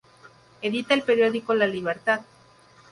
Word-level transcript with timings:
Edita 0.63 0.95
el 0.95 1.03
periódico 1.03 1.53
La 1.53 1.67
Libertad. 1.67 2.21